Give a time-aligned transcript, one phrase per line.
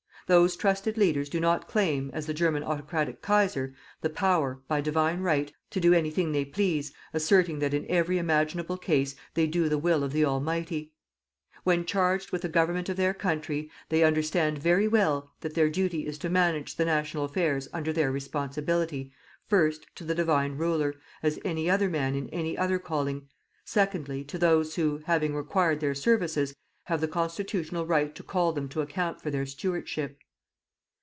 [0.27, 5.19] Those trusted leaders do not claim, as the German autocratic Kaiser, the power, by Divine
[5.19, 9.77] Right, to do anything they please, asserting that in every imaginable case they do the
[9.77, 10.93] will of the Almighty.
[11.65, 16.07] When charged with the Government of their country, they understand very well that their duty
[16.07, 19.11] is to manage the national affairs under their responsibility,
[19.49, 23.27] first, to the Divine Ruler, as any other man in any other calling;
[23.65, 26.55] secondly, to those who, having required their services,
[26.85, 30.17] have the constitutional right to call them to account for their stewardship.